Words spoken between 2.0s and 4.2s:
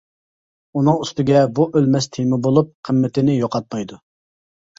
تېما بولۇپ، قىممىتىنى يوقاتمايدۇ.